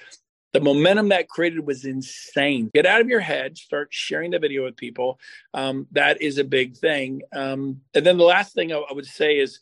the 0.52 0.61
momentum 0.61 1.11
that 1.11 1.28
created 1.28 1.66
was 1.66 1.85
insane. 1.85 2.71
Get 2.73 2.87
out 2.87 3.02
of 3.02 3.09
your 3.09 3.21
head, 3.21 3.59
start 3.59 3.88
sharing 3.90 4.31
the 4.31 4.38
video 4.38 4.64
with 4.64 4.76
people. 4.76 5.21
Um, 5.52 5.87
that 5.93 6.23
is 6.23 6.38
a 6.38 6.45
big 6.45 6.76
thing. 6.76 7.23
Um, 7.35 7.83
and 7.95 8.07
then 8.07 8.16
the 8.16 8.25
last 8.25 8.55
thing 8.55 8.73
I, 8.73 8.76
I 8.76 8.93
would 8.95 9.07
say 9.07 9.38
is 9.38 9.61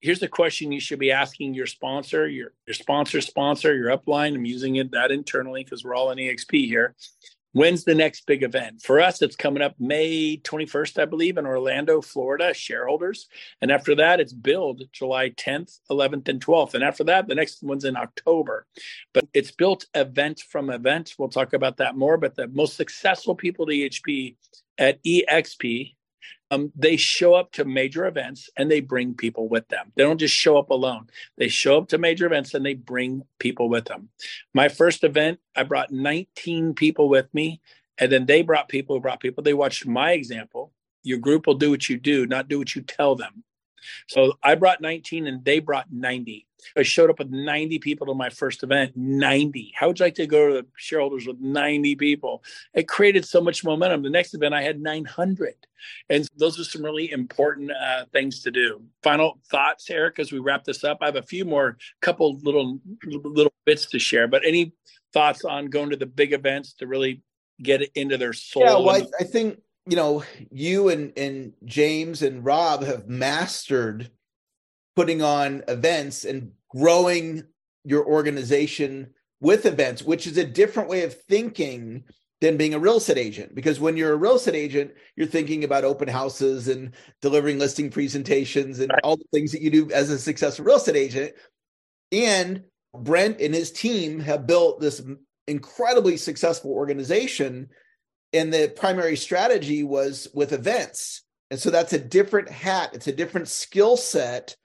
here's 0.00 0.22
a 0.22 0.28
question 0.28 0.70
you 0.70 0.78
should 0.78 1.00
be 1.00 1.10
asking 1.10 1.54
your 1.54 1.66
sponsor, 1.66 2.28
your, 2.28 2.52
your 2.66 2.74
sponsor, 2.74 3.20
sponsor, 3.20 3.74
your 3.74 3.96
upline. 3.96 4.36
I'm 4.36 4.44
using 4.44 4.76
it 4.76 4.92
that 4.92 5.10
internally 5.10 5.64
because 5.64 5.84
we're 5.84 5.96
all 5.96 6.12
in 6.12 6.18
EXP 6.18 6.66
here. 6.66 6.94
When's 7.56 7.84
the 7.84 7.94
next 7.94 8.26
big 8.26 8.42
event? 8.42 8.82
For 8.82 9.00
us, 9.00 9.22
it's 9.22 9.34
coming 9.34 9.62
up 9.62 9.76
May 9.78 10.36
21st, 10.36 11.00
I 11.00 11.06
believe, 11.06 11.38
in 11.38 11.46
Orlando, 11.46 12.02
Florida, 12.02 12.52
shareholders. 12.52 13.28
And 13.62 13.72
after 13.72 13.94
that, 13.94 14.20
it's 14.20 14.34
Build 14.34 14.82
July 14.92 15.30
10th, 15.30 15.80
11th, 15.90 16.28
and 16.28 16.44
12th. 16.44 16.74
And 16.74 16.84
after 16.84 17.02
that, 17.04 17.28
the 17.28 17.34
next 17.34 17.62
one's 17.62 17.86
in 17.86 17.96
October. 17.96 18.66
But 19.14 19.28
it's 19.32 19.52
built 19.52 19.86
event 19.94 20.42
from 20.50 20.68
event. 20.68 21.14
We'll 21.18 21.30
talk 21.30 21.54
about 21.54 21.78
that 21.78 21.96
more. 21.96 22.18
But 22.18 22.36
the 22.36 22.48
most 22.48 22.76
successful 22.76 23.34
people 23.34 23.64
at 23.64 23.70
EHP 23.70 24.36
at 24.76 25.02
EXP 25.02 25.95
um, 26.50 26.72
they 26.76 26.96
show 26.96 27.34
up 27.34 27.52
to 27.52 27.64
major 27.64 28.06
events 28.06 28.48
and 28.56 28.70
they 28.70 28.80
bring 28.80 29.14
people 29.14 29.48
with 29.48 29.66
them. 29.68 29.92
They 29.96 30.04
don't 30.04 30.18
just 30.18 30.34
show 30.34 30.58
up 30.58 30.70
alone. 30.70 31.08
They 31.36 31.48
show 31.48 31.78
up 31.78 31.88
to 31.88 31.98
major 31.98 32.26
events 32.26 32.54
and 32.54 32.64
they 32.64 32.74
bring 32.74 33.22
people 33.38 33.68
with 33.68 33.86
them. 33.86 34.10
My 34.54 34.68
first 34.68 35.02
event, 35.02 35.40
I 35.56 35.64
brought 35.64 35.90
19 35.90 36.74
people 36.74 37.08
with 37.08 37.32
me, 37.34 37.60
and 37.98 38.12
then 38.12 38.26
they 38.26 38.42
brought 38.42 38.68
people 38.68 38.96
who 38.96 39.00
brought 39.00 39.20
people. 39.20 39.42
They 39.42 39.54
watched 39.54 39.86
my 39.86 40.12
example. 40.12 40.72
Your 41.02 41.18
group 41.18 41.46
will 41.46 41.54
do 41.54 41.70
what 41.70 41.88
you 41.88 41.98
do, 41.98 42.26
not 42.26 42.48
do 42.48 42.58
what 42.58 42.74
you 42.74 42.82
tell 42.82 43.16
them. 43.16 43.42
So 44.08 44.34
I 44.42 44.54
brought 44.54 44.80
19 44.80 45.26
and 45.26 45.44
they 45.44 45.60
brought 45.60 45.92
90. 45.92 46.45
I 46.76 46.82
showed 46.82 47.10
up 47.10 47.18
with 47.18 47.30
90 47.30 47.78
people 47.78 48.06
to 48.06 48.14
my 48.14 48.30
first 48.30 48.62
event. 48.62 48.92
90. 48.96 49.72
How 49.74 49.88
would 49.88 49.98
you 49.98 50.06
like 50.06 50.14
to 50.16 50.26
go 50.26 50.48
to 50.48 50.54
the 50.54 50.66
shareholders 50.76 51.26
with 51.26 51.38
90 51.40 51.96
people? 51.96 52.42
It 52.74 52.88
created 52.88 53.24
so 53.24 53.40
much 53.40 53.64
momentum. 53.64 54.02
The 54.02 54.10
next 54.10 54.34
event 54.34 54.54
I 54.54 54.62
had 54.62 54.80
900. 54.80 55.54
And 56.08 56.28
those 56.36 56.58
are 56.58 56.64
some 56.64 56.84
really 56.84 57.10
important 57.10 57.70
uh, 57.70 58.06
things 58.12 58.42
to 58.42 58.50
do. 58.50 58.82
Final 59.02 59.38
thoughts, 59.50 59.88
Eric, 59.90 60.18
as 60.18 60.32
we 60.32 60.38
wrap 60.38 60.64
this 60.64 60.84
up. 60.84 60.98
I 61.00 61.06
have 61.06 61.16
a 61.16 61.22
few 61.22 61.44
more 61.44 61.76
couple 62.00 62.38
little 62.38 62.80
little 63.04 63.52
bits 63.64 63.86
to 63.86 63.98
share, 63.98 64.26
but 64.26 64.44
any 64.44 64.72
thoughts 65.12 65.44
on 65.44 65.66
going 65.66 65.90
to 65.90 65.96
the 65.96 66.06
big 66.06 66.32
events 66.32 66.72
to 66.74 66.86
really 66.86 67.22
get 67.62 67.82
it 67.82 67.90
into 67.94 68.16
their 68.16 68.32
soul? 68.32 68.62
Yeah, 68.64 68.78
well, 68.78 68.90
I, 68.90 69.06
I 69.20 69.24
think 69.24 69.60
you 69.86 69.96
know, 69.96 70.24
you 70.50 70.88
and 70.88 71.12
and 71.16 71.52
James 71.64 72.22
and 72.22 72.44
Rob 72.44 72.82
have 72.82 73.08
mastered 73.08 74.10
putting 74.96 75.22
on 75.22 75.62
events 75.68 76.24
and 76.24 76.50
growing 76.74 77.44
your 77.84 78.04
organization 78.04 79.10
with 79.40 79.66
events, 79.66 80.02
which 80.02 80.26
is 80.26 80.36
a 80.38 80.44
different 80.44 80.88
way 80.88 81.04
of 81.04 81.14
thinking 81.22 82.02
than 82.40 82.56
being 82.56 82.74
a 82.74 82.78
real 82.78 82.96
estate 82.96 83.18
agent. 83.18 83.54
Because 83.54 83.78
when 83.78 83.96
you're 83.96 84.12
a 84.12 84.16
real 84.16 84.36
estate 84.36 84.54
agent, 84.54 84.92
you're 85.14 85.26
thinking 85.26 85.64
about 85.64 85.84
open 85.84 86.08
houses 86.08 86.68
and 86.68 86.92
delivering 87.22 87.58
listing 87.58 87.90
presentations 87.90 88.80
and 88.80 88.90
right. 88.90 89.00
all 89.04 89.16
the 89.16 89.24
things 89.32 89.52
that 89.52 89.62
you 89.62 89.70
do 89.70 89.90
as 89.90 90.10
a 90.10 90.18
successful 90.18 90.64
real 90.64 90.76
estate 90.76 90.96
agent. 90.96 91.32
And 92.12 92.64
Brent 92.94 93.40
and 93.40 93.54
his 93.54 93.70
team 93.70 94.20
have 94.20 94.46
built 94.46 94.80
this 94.80 95.02
incredibly 95.46 96.16
successful 96.16 96.72
organization 96.72 97.68
and 98.32 98.52
the 98.52 98.72
primary 98.76 99.16
strategy 99.16 99.82
was 99.82 100.28
with 100.34 100.52
events. 100.52 101.22
And 101.50 101.60
so 101.60 101.70
that's 101.70 101.92
a 101.92 101.98
different 101.98 102.50
hat, 102.50 102.90
it's 102.92 103.06
a 103.06 103.12
different 103.12 103.48
skill 103.48 103.96
set 103.96 104.56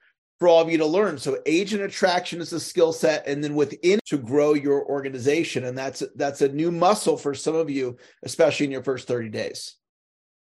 for 0.41 0.47
all 0.47 0.59
of 0.59 0.71
you 0.71 0.79
to 0.79 0.87
learn. 0.87 1.19
So 1.19 1.37
agent 1.45 1.83
attraction 1.83 2.41
is 2.41 2.51
a 2.51 2.59
skill 2.59 2.93
set 2.93 3.27
and 3.27 3.43
then 3.43 3.53
within 3.53 3.99
to 4.07 4.17
grow 4.17 4.55
your 4.55 4.83
organization 4.87 5.65
and 5.65 5.77
that's 5.77 6.01
that's 6.15 6.41
a 6.41 6.47
new 6.47 6.71
muscle 6.71 7.15
for 7.15 7.35
some 7.35 7.53
of 7.53 7.69
you 7.69 7.95
especially 8.23 8.65
in 8.65 8.71
your 8.71 8.81
first 8.81 9.07
30 9.07 9.29
days. 9.29 9.75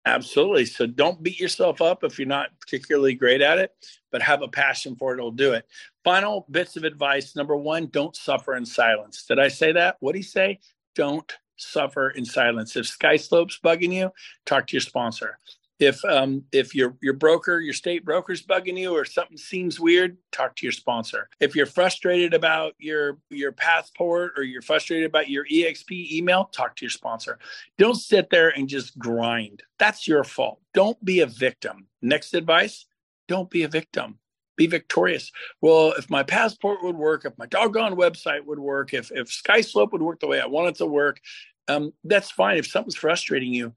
Absolutely. 0.06 0.66
So 0.66 0.86
don't 0.86 1.20
beat 1.20 1.40
yourself 1.40 1.82
up 1.82 2.04
if 2.04 2.16
you're 2.16 2.28
not 2.28 2.50
particularly 2.60 3.14
great 3.14 3.40
at 3.40 3.58
it, 3.58 3.72
but 4.12 4.22
have 4.22 4.42
a 4.42 4.48
passion 4.48 4.94
for 4.94 5.14
it, 5.14 5.18
it'll 5.18 5.32
do 5.32 5.52
it. 5.52 5.66
Final 6.04 6.46
bits 6.48 6.76
of 6.76 6.84
advice. 6.84 7.34
Number 7.34 7.56
one, 7.56 7.88
don't 7.88 8.14
suffer 8.14 8.54
in 8.54 8.64
silence. 8.64 9.24
Did 9.26 9.40
I 9.40 9.48
say 9.48 9.72
that? 9.72 9.96
What 9.98 10.12
did 10.12 10.18
he 10.18 10.22
say? 10.22 10.60
Don't 10.94 11.32
suffer 11.56 12.10
in 12.10 12.24
silence. 12.24 12.76
If 12.76 12.86
SkySlope's 12.86 13.58
bugging 13.64 13.92
you, 13.92 14.12
talk 14.46 14.68
to 14.68 14.74
your 14.74 14.80
sponsor 14.80 15.38
if 15.82 16.04
um, 16.04 16.44
if 16.52 16.74
your 16.74 16.96
your 17.02 17.14
broker, 17.14 17.58
your 17.58 17.74
state 17.74 18.04
broker's 18.04 18.40
bugging 18.40 18.78
you, 18.78 18.94
or 18.94 19.04
something 19.04 19.36
seems 19.36 19.80
weird, 19.80 20.16
talk 20.30 20.54
to 20.56 20.66
your 20.66 20.72
sponsor. 20.72 21.28
If 21.40 21.56
you're 21.56 21.66
frustrated 21.66 22.34
about 22.34 22.74
your 22.78 23.18
your 23.30 23.50
passport 23.50 24.34
or 24.36 24.44
you're 24.44 24.62
frustrated 24.62 25.06
about 25.06 25.28
your 25.28 25.44
EXP 25.46 26.12
email, 26.12 26.44
talk 26.44 26.76
to 26.76 26.84
your 26.84 26.90
sponsor. 26.90 27.38
Don't 27.78 27.96
sit 27.96 28.30
there 28.30 28.50
and 28.50 28.68
just 28.68 28.96
grind. 28.96 29.64
That's 29.80 30.06
your 30.06 30.22
fault. 30.22 30.60
Don't 30.72 31.04
be 31.04 31.20
a 31.20 31.26
victim. 31.26 31.88
Next 32.00 32.32
advice: 32.34 32.86
don't 33.26 33.50
be 33.50 33.64
a 33.64 33.68
victim. 33.68 34.18
Be 34.56 34.68
victorious. 34.68 35.32
Well, 35.62 35.94
if 35.98 36.08
my 36.10 36.22
passport 36.22 36.84
would 36.84 36.96
work, 36.96 37.24
if 37.24 37.36
my 37.38 37.46
doggone 37.46 37.96
website 37.96 38.44
would 38.44 38.60
work, 38.60 38.94
if 38.94 39.10
if 39.10 39.28
SkySlope 39.28 39.90
would 39.90 40.02
work 40.02 40.20
the 40.20 40.28
way 40.28 40.40
I 40.40 40.46
want 40.46 40.68
it 40.68 40.74
to 40.76 40.86
work, 40.86 41.20
um, 41.66 41.92
that's 42.04 42.30
fine. 42.30 42.56
If 42.56 42.66
something's 42.66 42.94
frustrating 42.94 43.52
you, 43.52 43.74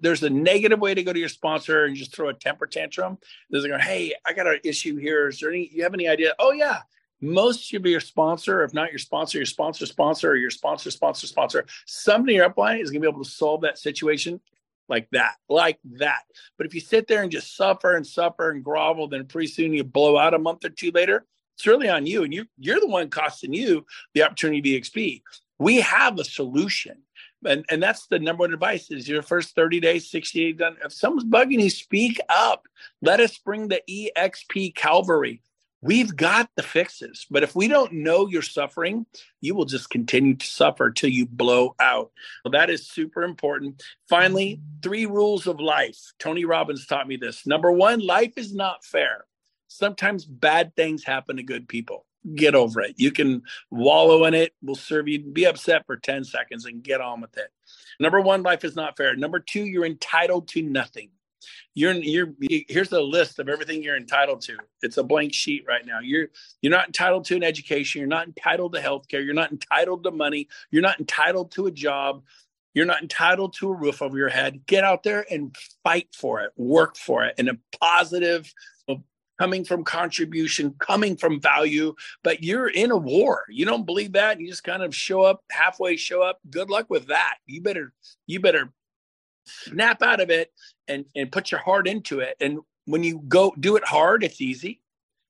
there's 0.00 0.22
a 0.22 0.30
negative 0.30 0.78
way 0.78 0.94
to 0.94 1.02
go 1.02 1.12
to 1.12 1.18
your 1.18 1.28
sponsor 1.28 1.84
and 1.84 1.96
just 1.96 2.14
throw 2.14 2.28
a 2.28 2.34
temper 2.34 2.66
tantrum. 2.66 3.18
There's 3.50 3.64
like, 3.64 3.80
hey, 3.80 4.14
I 4.26 4.32
got 4.32 4.46
an 4.46 4.60
issue 4.64 4.96
here. 4.96 5.28
Is 5.28 5.40
there 5.40 5.50
any? 5.50 5.70
You 5.72 5.82
have 5.82 5.94
any 5.94 6.08
idea? 6.08 6.34
Oh 6.38 6.52
yeah, 6.52 6.80
most 7.20 7.62
should 7.62 7.82
be 7.82 7.90
your 7.90 8.00
sponsor, 8.00 8.62
if 8.62 8.74
not 8.74 8.90
your 8.90 8.98
sponsor, 8.98 9.38
your 9.38 9.46
sponsor 9.46 9.86
sponsor, 9.86 10.30
or 10.30 10.36
your 10.36 10.50
sponsor 10.50 10.90
sponsor 10.90 11.26
sponsor. 11.26 11.64
Somebody 11.86 12.34
in 12.34 12.38
your 12.38 12.50
upline 12.50 12.80
is 12.80 12.90
going 12.90 13.00
to 13.00 13.08
be 13.08 13.10
able 13.10 13.24
to 13.24 13.30
solve 13.30 13.62
that 13.62 13.78
situation 13.78 14.40
like 14.88 15.08
that, 15.10 15.34
like 15.48 15.78
that. 15.84 16.22
But 16.56 16.66
if 16.66 16.74
you 16.74 16.80
sit 16.80 17.08
there 17.08 17.22
and 17.22 17.30
just 17.30 17.56
suffer 17.56 17.96
and 17.96 18.06
suffer 18.06 18.50
and 18.50 18.64
grovel, 18.64 19.08
then 19.08 19.26
pretty 19.26 19.48
soon 19.48 19.72
you 19.72 19.84
blow 19.84 20.16
out 20.16 20.34
a 20.34 20.38
month 20.38 20.64
or 20.64 20.70
two 20.70 20.90
later. 20.92 21.26
It's 21.56 21.66
really 21.66 21.88
on 21.88 22.06
you, 22.06 22.22
and 22.22 22.32
you 22.32 22.46
you're 22.56 22.80
the 22.80 22.86
one 22.86 23.10
costing 23.10 23.52
you 23.52 23.84
the 24.14 24.22
opportunity 24.22 24.80
to 24.80 24.80
XP. 24.80 25.22
We 25.58 25.80
have 25.80 26.18
a 26.18 26.24
solution 26.24 27.02
and 27.44 27.64
and 27.70 27.82
that's 27.82 28.06
the 28.06 28.18
number 28.18 28.42
one 28.42 28.52
advice 28.52 28.90
is 28.90 29.08
your 29.08 29.22
first 29.22 29.54
30 29.54 29.80
days 29.80 30.10
60 30.10 30.38
days 30.38 30.58
done. 30.58 30.76
If 30.84 30.92
someone's 30.92 31.24
bugging 31.24 31.62
you 31.62 31.70
speak 31.70 32.20
up. 32.28 32.66
Let 33.02 33.20
us 33.20 33.38
bring 33.38 33.68
the 33.68 33.82
exp 34.16 34.74
calvary. 34.74 35.42
We've 35.80 36.14
got 36.14 36.50
the 36.56 36.62
fixes 36.62 37.26
but 37.30 37.42
if 37.42 37.54
we 37.54 37.68
don't 37.68 37.92
know 37.92 38.26
you're 38.26 38.42
suffering 38.42 39.06
you 39.40 39.54
will 39.54 39.64
just 39.64 39.90
continue 39.90 40.34
to 40.34 40.46
suffer 40.46 40.90
till 40.90 41.10
you 41.10 41.26
blow 41.26 41.76
out. 41.78 42.10
Well, 42.44 42.52
that 42.52 42.70
is 42.70 42.88
super 42.88 43.22
important. 43.22 43.82
Finally 44.08 44.60
three 44.82 45.06
rules 45.06 45.46
of 45.46 45.60
life. 45.60 46.12
Tony 46.18 46.44
robbins 46.44 46.86
taught 46.86 47.08
me 47.08 47.16
this. 47.16 47.46
Number 47.46 47.70
one 47.70 48.00
life 48.00 48.32
is 48.36 48.54
not 48.54 48.84
fair. 48.84 49.24
Sometimes 49.68 50.24
bad 50.24 50.74
things 50.74 51.04
happen 51.04 51.36
to 51.36 51.42
good 51.42 51.68
people 51.68 52.06
get 52.34 52.54
over 52.54 52.80
it. 52.80 52.94
You 52.96 53.10
can 53.10 53.42
wallow 53.70 54.24
in 54.24 54.34
it. 54.34 54.54
We'll 54.62 54.76
serve 54.76 55.08
you. 55.08 55.20
Be 55.20 55.44
upset 55.44 55.86
for 55.86 55.96
10 55.96 56.24
seconds 56.24 56.64
and 56.64 56.82
get 56.82 57.00
on 57.00 57.20
with 57.20 57.36
it. 57.36 57.50
Number 58.00 58.20
one, 58.20 58.42
life 58.42 58.64
is 58.64 58.76
not 58.76 58.96
fair. 58.96 59.14
Number 59.16 59.40
two, 59.40 59.64
you're 59.64 59.84
entitled 59.84 60.48
to 60.48 60.62
nothing. 60.62 61.10
You're 61.74 61.92
you're 61.94 62.34
here's 62.40 62.90
a 62.92 63.00
list 63.00 63.38
of 63.38 63.48
everything 63.48 63.82
you're 63.82 63.96
entitled 63.96 64.40
to. 64.42 64.56
It's 64.82 64.96
a 64.96 65.04
blank 65.04 65.32
sheet 65.32 65.64
right 65.68 65.86
now. 65.86 66.00
You're 66.00 66.28
you're 66.60 66.72
not 66.72 66.86
entitled 66.86 67.24
to 67.26 67.36
an 67.36 67.44
education. 67.44 68.00
You're 68.00 68.08
not 68.08 68.26
entitled 68.26 68.72
to 68.72 68.80
health 68.80 69.06
care. 69.06 69.20
You're 69.20 69.34
not 69.34 69.52
entitled 69.52 70.02
to 70.04 70.10
money. 70.10 70.48
You're 70.70 70.82
not 70.82 70.98
entitled 70.98 71.52
to 71.52 71.66
a 71.66 71.70
job. 71.70 72.24
You're 72.74 72.86
not 72.86 73.02
entitled 73.02 73.54
to 73.54 73.70
a 73.70 73.74
roof 73.74 74.02
over 74.02 74.16
your 74.16 74.28
head. 74.28 74.66
Get 74.66 74.84
out 74.84 75.02
there 75.02 75.24
and 75.30 75.56
fight 75.84 76.08
for 76.12 76.40
it. 76.40 76.50
Work 76.56 76.96
for 76.96 77.24
it 77.24 77.34
in 77.38 77.48
a 77.48 77.58
positive, 77.80 78.52
coming 79.38 79.64
from 79.64 79.84
contribution, 79.84 80.74
coming 80.78 81.16
from 81.16 81.40
value, 81.40 81.94
but 82.24 82.42
you're 82.42 82.68
in 82.68 82.90
a 82.90 82.96
war. 82.96 83.44
You 83.48 83.64
don't 83.64 83.86
believe 83.86 84.12
that. 84.12 84.40
You 84.40 84.48
just 84.48 84.64
kind 84.64 84.82
of 84.82 84.94
show 84.94 85.22
up 85.22 85.44
halfway, 85.50 85.96
show 85.96 86.22
up. 86.22 86.40
Good 86.50 86.70
luck 86.70 86.86
with 86.90 87.06
that. 87.06 87.36
You 87.46 87.62
better, 87.62 87.92
you 88.26 88.40
better 88.40 88.72
snap 89.46 90.02
out 90.02 90.20
of 90.20 90.30
it 90.30 90.52
and, 90.88 91.04
and 91.14 91.30
put 91.32 91.50
your 91.50 91.60
heart 91.60 91.86
into 91.86 92.20
it. 92.20 92.36
And 92.40 92.58
when 92.86 93.02
you 93.02 93.22
go 93.28 93.54
do 93.58 93.76
it 93.76 93.84
hard, 93.84 94.24
it's 94.24 94.40
easy. 94.40 94.80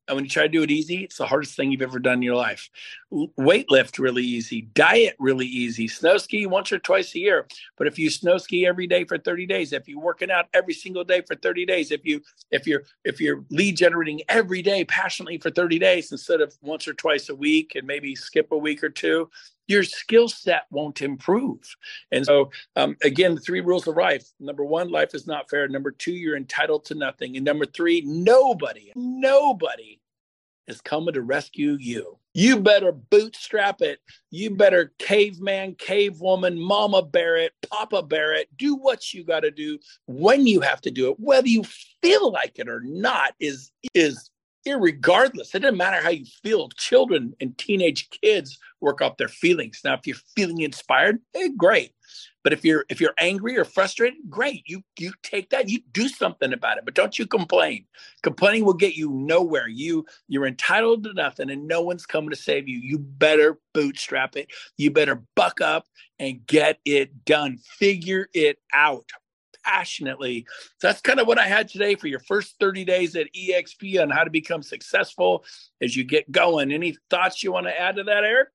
And 0.08 0.16
when 0.16 0.24
you 0.24 0.30
try 0.30 0.44
to 0.44 0.48
do 0.48 0.62
it 0.62 0.70
easy, 0.70 1.04
it's 1.04 1.18
the 1.18 1.26
hardest 1.26 1.54
thing 1.54 1.70
you've 1.70 1.82
ever 1.82 1.98
done 1.98 2.14
in 2.14 2.22
your 2.22 2.34
life. 2.34 2.70
Weight 3.10 3.70
lift 3.70 3.98
really 3.98 4.24
easy, 4.24 4.62
diet 4.74 5.14
really 5.18 5.46
easy, 5.46 5.86
snow 5.86 6.16
ski 6.16 6.46
once 6.46 6.72
or 6.72 6.78
twice 6.78 7.14
a 7.14 7.18
year. 7.18 7.46
But 7.76 7.86
if 7.86 7.98
you 7.98 8.08
snow 8.08 8.38
ski 8.38 8.66
every 8.66 8.86
day 8.86 9.04
for 9.04 9.18
30 9.18 9.46
days, 9.46 9.72
if 9.72 9.86
you're 9.86 10.00
working 10.00 10.30
out 10.30 10.46
every 10.54 10.74
single 10.74 11.04
day 11.04 11.20
for 11.20 11.36
30 11.36 11.66
days, 11.66 11.90
if 11.92 12.04
you 12.04 12.22
if 12.50 12.66
you're 12.66 12.84
if 13.04 13.20
you're 13.20 13.44
lead 13.50 13.76
generating 13.76 14.22
every 14.28 14.62
day 14.62 14.84
passionately 14.84 15.38
for 15.38 15.50
30 15.50 15.78
days 15.78 16.10
instead 16.10 16.40
of 16.40 16.54
once 16.62 16.88
or 16.88 16.94
twice 16.94 17.28
a 17.28 17.34
week 17.34 17.74
and 17.74 17.86
maybe 17.86 18.14
skip 18.14 18.50
a 18.52 18.56
week 18.56 18.82
or 18.82 18.88
two, 18.88 19.28
your 19.68 19.84
skill 19.84 20.28
set 20.28 20.62
won't 20.70 21.02
improve. 21.02 21.60
And 22.10 22.24
so, 22.26 22.50
um, 22.74 22.96
again, 23.02 23.34
the 23.34 23.40
three 23.40 23.60
rules 23.60 23.86
of 23.86 23.96
life 23.96 24.26
number 24.40 24.64
one, 24.64 24.90
life 24.90 25.14
is 25.14 25.26
not 25.26 25.48
fair. 25.48 25.68
Number 25.68 25.90
two, 25.90 26.12
you're 26.12 26.36
entitled 26.36 26.86
to 26.86 26.94
nothing. 26.94 27.36
And 27.36 27.44
number 27.44 27.66
three, 27.66 28.02
nobody, 28.04 28.92
nobody 28.96 30.00
is 30.66 30.80
coming 30.80 31.14
to 31.14 31.22
rescue 31.22 31.76
you. 31.80 32.18
You 32.34 32.60
better 32.60 32.92
bootstrap 32.92 33.80
it. 33.80 34.00
You 34.30 34.50
better 34.50 34.92
caveman, 34.98 35.74
cavewoman, 35.74 36.56
mama 36.56 37.02
bear 37.02 37.36
it, 37.36 37.52
papa 37.68 38.02
bear 38.02 38.34
it. 38.34 38.48
Do 38.56 38.76
what 38.76 39.12
you 39.12 39.24
got 39.24 39.40
to 39.40 39.50
do 39.50 39.78
when 40.06 40.46
you 40.46 40.60
have 40.60 40.80
to 40.82 40.90
do 40.90 41.10
it, 41.10 41.18
whether 41.18 41.48
you 41.48 41.64
feel 42.02 42.30
like 42.30 42.58
it 42.58 42.68
or 42.68 42.80
not 42.80 43.34
is 43.40 43.72
is 43.94 44.30
irregardless. 44.68 45.54
It 45.54 45.60
doesn't 45.60 45.76
matter 45.76 46.02
how 46.02 46.10
you 46.10 46.26
feel. 46.42 46.68
Children 46.70 47.34
and 47.40 47.56
teenage 47.58 48.08
kids 48.10 48.58
work 48.80 49.00
off 49.00 49.16
their 49.16 49.28
feelings. 49.28 49.80
Now, 49.84 49.94
if 49.94 50.06
you're 50.06 50.16
feeling 50.36 50.60
inspired, 50.60 51.20
hey, 51.32 51.50
great. 51.56 51.92
But 52.44 52.52
if 52.52 52.64
you're 52.64 52.86
if 52.88 53.00
you're 53.00 53.14
angry 53.18 53.58
or 53.58 53.64
frustrated, 53.64 54.20
great. 54.30 54.62
You 54.66 54.82
you 54.98 55.12
take 55.22 55.50
that, 55.50 55.68
you 55.68 55.80
do 55.92 56.08
something 56.08 56.52
about 56.52 56.78
it. 56.78 56.84
But 56.84 56.94
don't 56.94 57.18
you 57.18 57.26
complain. 57.26 57.84
Complaining 58.22 58.64
will 58.64 58.74
get 58.74 58.94
you 58.94 59.10
nowhere. 59.10 59.68
You 59.68 60.06
you're 60.28 60.46
entitled 60.46 61.04
to 61.04 61.12
nothing 61.12 61.50
and 61.50 61.68
no 61.68 61.82
one's 61.82 62.06
coming 62.06 62.30
to 62.30 62.36
save 62.36 62.68
you. 62.68 62.78
You 62.78 62.98
better 62.98 63.58
bootstrap 63.74 64.36
it. 64.36 64.48
You 64.76 64.90
better 64.90 65.22
buck 65.34 65.60
up 65.60 65.86
and 66.18 66.46
get 66.46 66.78
it 66.84 67.24
done. 67.24 67.58
Figure 67.58 68.28
it 68.32 68.58
out 68.72 69.10
passionately. 69.64 70.46
So 70.78 70.88
that's 70.88 71.00
kind 71.00 71.20
of 71.20 71.26
what 71.26 71.38
I 71.38 71.46
had 71.46 71.68
today 71.68 71.94
for 71.94 72.06
your 72.06 72.20
first 72.20 72.56
30 72.60 72.84
days 72.84 73.16
at 73.16 73.32
EXP 73.34 74.00
on 74.00 74.10
how 74.10 74.24
to 74.24 74.30
become 74.30 74.62
successful 74.62 75.44
as 75.80 75.96
you 75.96 76.04
get 76.04 76.30
going. 76.30 76.72
Any 76.72 76.96
thoughts 77.10 77.42
you 77.42 77.52
want 77.52 77.66
to 77.66 77.80
add 77.80 77.96
to 77.96 78.04
that, 78.04 78.24
Eric? 78.24 78.48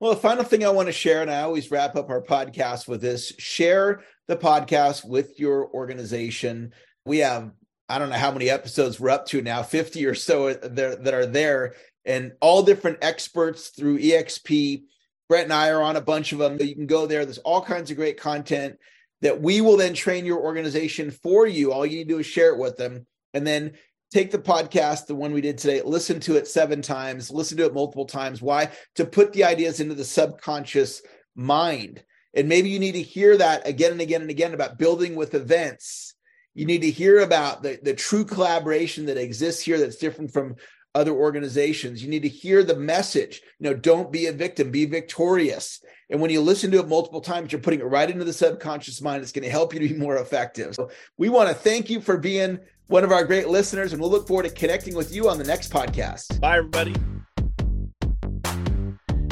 Well, 0.00 0.14
the 0.14 0.20
final 0.20 0.42
thing 0.42 0.64
I 0.64 0.70
want 0.70 0.86
to 0.88 0.92
share, 0.92 1.22
and 1.22 1.30
I 1.30 1.42
always 1.42 1.70
wrap 1.70 1.94
up 1.94 2.10
our 2.10 2.22
podcast 2.22 2.88
with 2.88 3.00
this 3.00 3.32
share 3.38 4.02
the 4.28 4.36
podcast 4.36 5.04
with 5.04 5.38
your 5.38 5.68
organization. 5.68 6.72
We 7.04 7.18
have, 7.18 7.52
I 7.88 7.98
don't 7.98 8.08
know 8.08 8.16
how 8.16 8.32
many 8.32 8.50
episodes 8.50 8.98
we're 8.98 9.10
up 9.10 9.26
to 9.26 9.42
now, 9.42 9.62
50 9.62 10.06
or 10.06 10.14
so 10.14 10.52
that 10.54 11.14
are 11.14 11.26
there, 11.26 11.74
and 12.04 12.32
all 12.40 12.62
different 12.62 12.98
experts 13.02 13.68
through 13.68 13.98
EXP. 13.98 14.82
Brent 15.28 15.44
and 15.44 15.52
I 15.52 15.70
are 15.70 15.82
on 15.82 15.96
a 15.96 16.00
bunch 16.00 16.32
of 16.32 16.38
them. 16.38 16.58
You 16.60 16.74
can 16.74 16.86
go 16.86 17.06
there. 17.06 17.24
There's 17.24 17.38
all 17.38 17.62
kinds 17.62 17.90
of 17.90 17.96
great 17.96 18.18
content 18.18 18.78
that 19.22 19.40
we 19.40 19.60
will 19.60 19.76
then 19.76 19.94
train 19.94 20.26
your 20.26 20.40
organization 20.40 21.10
for 21.10 21.46
you. 21.46 21.72
All 21.72 21.86
you 21.86 21.98
need 21.98 22.08
to 22.08 22.14
do 22.14 22.18
is 22.18 22.26
share 22.26 22.52
it 22.52 22.58
with 22.58 22.76
them. 22.76 23.06
And 23.32 23.46
then 23.46 23.72
take 24.12 24.30
the 24.30 24.38
podcast, 24.38 25.06
the 25.06 25.14
one 25.14 25.32
we 25.32 25.40
did 25.40 25.56
today, 25.56 25.80
listen 25.82 26.20
to 26.20 26.36
it 26.36 26.46
seven 26.46 26.82
times, 26.82 27.30
listen 27.30 27.56
to 27.56 27.64
it 27.64 27.74
multiple 27.74 28.04
times. 28.04 28.42
Why? 28.42 28.70
To 28.96 29.06
put 29.06 29.32
the 29.32 29.44
ideas 29.44 29.80
into 29.80 29.94
the 29.94 30.04
subconscious 30.04 31.02
mind. 31.34 32.02
And 32.34 32.48
maybe 32.48 32.68
you 32.68 32.78
need 32.78 32.92
to 32.92 33.02
hear 33.02 33.36
that 33.38 33.66
again 33.66 33.92
and 33.92 34.00
again 34.00 34.20
and 34.20 34.30
again 34.30 34.54
about 34.54 34.78
building 34.78 35.14
with 35.14 35.34
events. 35.34 36.14
You 36.54 36.66
need 36.66 36.82
to 36.82 36.90
hear 36.90 37.20
about 37.20 37.62
the, 37.62 37.78
the 37.82 37.94
true 37.94 38.24
collaboration 38.24 39.06
that 39.06 39.16
exists 39.16 39.62
here 39.62 39.78
that's 39.78 39.96
different 39.96 40.32
from 40.32 40.56
other 40.94 41.12
organizations. 41.12 42.02
You 42.02 42.10
need 42.10 42.22
to 42.22 42.28
hear 42.28 42.62
the 42.62 42.76
message. 42.76 43.42
You 43.58 43.70
know, 43.70 43.74
don't 43.74 44.12
be 44.12 44.26
a 44.26 44.32
victim, 44.32 44.70
be 44.70 44.84
victorious. 44.84 45.82
And 46.10 46.20
when 46.20 46.30
you 46.30 46.40
listen 46.40 46.70
to 46.72 46.80
it 46.80 46.88
multiple 46.88 47.20
times, 47.20 47.52
you're 47.52 47.60
putting 47.60 47.80
it 47.80 47.84
right 47.84 48.10
into 48.10 48.24
the 48.24 48.32
subconscious 48.32 49.00
mind. 49.00 49.22
It's 49.22 49.32
going 49.32 49.44
to 49.44 49.50
help 49.50 49.72
you 49.72 49.80
to 49.80 49.88
be 49.88 49.98
more 49.98 50.18
effective. 50.18 50.74
So 50.74 50.90
we 51.16 51.28
want 51.28 51.48
to 51.48 51.54
thank 51.54 51.88
you 51.88 52.00
for 52.00 52.18
being 52.18 52.58
one 52.88 53.04
of 53.04 53.12
our 53.12 53.24
great 53.24 53.48
listeners, 53.48 53.92
and 53.92 54.00
we'll 54.02 54.10
look 54.10 54.28
forward 54.28 54.42
to 54.42 54.50
connecting 54.50 54.94
with 54.94 55.14
you 55.14 55.30
on 55.30 55.38
the 55.38 55.44
next 55.44 55.72
podcast. 55.72 56.38
Bye, 56.40 56.58
everybody. 56.58 56.94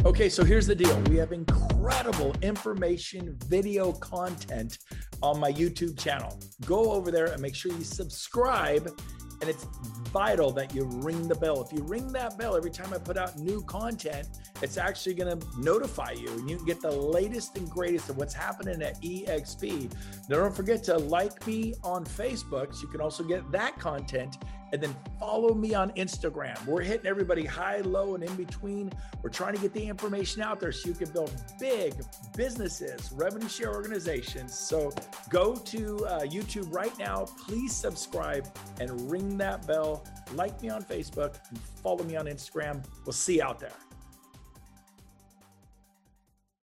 Okay, 0.07 0.31
so 0.31 0.43
here's 0.43 0.67
the 0.67 0.75
deal. 0.75 0.99
We 1.11 1.17
have 1.17 1.33
incredible 1.33 2.35
information, 2.41 3.37
video 3.47 3.93
content 3.93 4.79
on 5.23 5.39
my 5.39 5.53
YouTube 5.53 5.99
channel. 5.99 6.39
Go 6.65 6.93
over 6.93 7.11
there 7.11 7.27
and 7.27 7.43
make 7.43 7.55
sure 7.55 7.71
you 7.73 7.85
subscribe 7.85 8.99
And 9.41 9.49
it's 9.49 9.65
vital 10.13 10.51
that 10.53 10.75
you 10.75 10.85
ring 10.85 11.29
the 11.29 11.35
bell. 11.35 11.63
If 11.63 11.73
you 11.73 11.83
ring 11.85 12.13
that 12.13 12.37
bell 12.37 12.57
every 12.57 12.71
time 12.71 12.93
I 12.93 12.99
put 12.99 13.17
out 13.17 13.39
new 13.39 13.63
content, 13.63 14.29
it's 14.61 14.77
actually 14.77 15.15
going 15.15 15.39
to 15.39 15.47
notify 15.59 16.13
you 16.13 16.29
and 16.31 16.51
you 16.51 16.57
can 16.57 16.67
get 16.67 16.81
the 16.81 16.91
latest 16.91 17.57
and 17.57 17.69
greatest 17.71 18.11
of 18.11 18.17
what's 18.17 18.35
happening 18.35 18.83
at 18.83 19.01
EXP. 19.01 19.93
Now, 20.29 20.39
don't 20.39 20.55
forget 20.55 20.83
to 20.85 20.99
like 20.99 21.47
me 21.47 21.75
on 21.83 22.05
Facebook 22.05 22.75
so 22.75 22.83
you 22.83 22.89
can 22.89 23.01
also 23.01 23.23
get 23.23 23.51
that 23.53 23.79
content 23.79 24.39
and 24.73 24.83
then 24.83 24.95
follow 25.19 25.55
me 25.55 25.75
on 25.75 25.91
Instagram. 25.93 26.65
We're 26.67 26.83
hitting 26.83 27.07
everybody 27.07 27.45
high, 27.45 27.79
low, 27.79 28.15
and 28.15 28.25
in 28.25 28.35
between. 28.37 28.93
We're 29.23 29.31
trying 29.31 29.55
to 29.55 29.61
get 29.61 29.73
the 29.73 29.85
information 29.85 30.43
out 30.43 30.61
there 30.61 30.73
so 30.73 30.89
you 30.89 30.95
can 30.95 31.11
build 31.11 31.33
big 31.59 31.95
businesses, 32.37 33.13
revenue 33.13 33.49
share 33.49 33.75
organizations. 33.75 34.59
So 34.59 34.93
go 35.29 35.55
to 35.55 36.07
uh, 36.07 36.21
YouTube 36.21 36.73
right 36.75 36.97
now. 36.99 37.27
Please 37.47 37.75
subscribe 37.75 38.47
and 38.81 39.11
ring 39.11 39.37
that 39.39 39.67
bell. 39.67 40.07
Like 40.35 40.61
me 40.63 40.69
on 40.69 40.83
Facebook 40.83 41.37
and 41.49 41.59
follow 41.83 42.05
me 42.05 42.17
on 42.17 42.27
Instagram. 42.27 42.85
We'll 43.05 43.13
see 43.13 43.37
you 43.37 43.43
out 43.43 43.59
there. 43.59 43.73